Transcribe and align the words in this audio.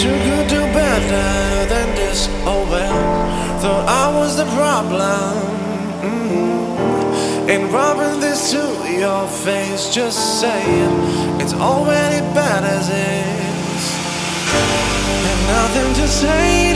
too 0.00 0.10
good 0.10 0.48
to 0.48 0.60
better 0.72 1.66
than 1.66 1.88
this. 1.96 2.28
Oh 2.46 2.62
well, 2.70 3.60
thought 3.60 3.84
I 3.88 4.16
was 4.16 4.36
the 4.36 4.46
problem. 4.54 5.34
Mm-hmm. 6.06 7.74
Rubbing 7.74 8.20
this 8.20 8.52
to 8.52 8.62
your 8.88 9.26
face, 9.28 9.92
just 9.92 10.40
saying 10.40 11.40
it's 11.40 11.52
already 11.52 12.20
bad 12.32 12.62
as 12.64 12.88
is. 12.88 13.84
And 15.30 15.40
nothing 15.48 15.94
to 16.00 16.08
say 16.08 16.67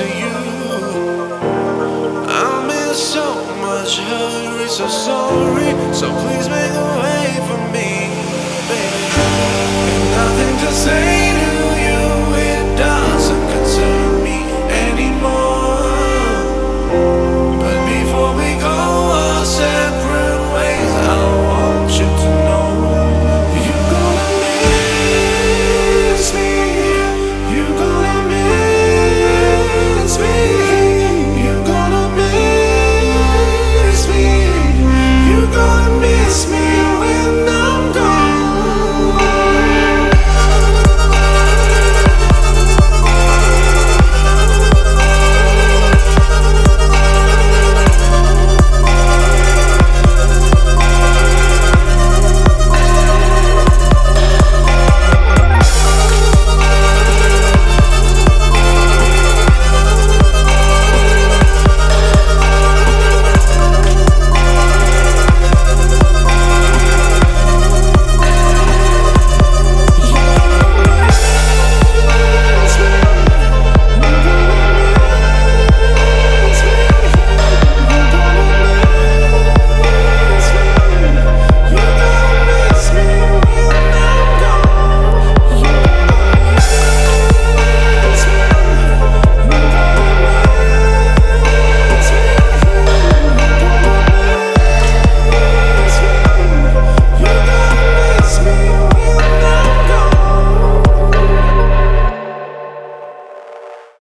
to 0.00 0.06
you. 0.06 0.36
I'm 2.26 2.70
in 2.70 2.94
so 2.94 3.26
much 3.60 3.98
hurry, 3.98 4.68
so 4.68 4.88
sorry. 4.88 5.70
So 5.92 6.06
please 6.22 6.48
make 6.48 6.72
a 6.72 6.90
way 7.02 7.26
for 7.48 7.60
me, 7.74 8.08
baby. 8.68 9.09